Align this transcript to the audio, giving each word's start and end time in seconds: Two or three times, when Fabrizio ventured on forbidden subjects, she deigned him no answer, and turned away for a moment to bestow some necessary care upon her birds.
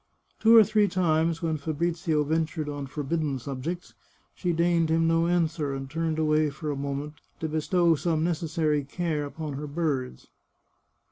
Two 0.39 0.57
or 0.57 0.63
three 0.63 0.87
times, 0.87 1.43
when 1.43 1.57
Fabrizio 1.57 2.23
ventured 2.23 2.67
on 2.67 2.87
forbidden 2.87 3.37
subjects, 3.37 3.93
she 4.33 4.51
deigned 4.51 4.89
him 4.89 5.07
no 5.07 5.27
answer, 5.27 5.75
and 5.75 5.87
turned 5.91 6.17
away 6.17 6.49
for 6.49 6.71
a 6.71 6.75
moment 6.75 7.21
to 7.39 7.47
bestow 7.47 7.93
some 7.93 8.23
necessary 8.23 8.83
care 8.83 9.25
upon 9.25 9.53
her 9.53 9.67
birds. 9.67 10.27